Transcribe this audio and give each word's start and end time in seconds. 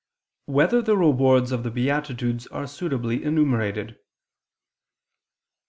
4] 0.47 0.55
Whether 0.55 0.81
the 0.81 0.97
Rewards 0.97 1.51
of 1.51 1.61
the 1.61 1.69
Beatitudes 1.69 2.47
Are 2.47 2.65
Suitably 2.65 3.23
Enumerated? 3.23 3.99